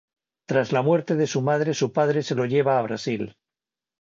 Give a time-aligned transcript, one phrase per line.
[0.49, 3.35] Tras la muerte de su madre, su padre se lo lleva a Brasil.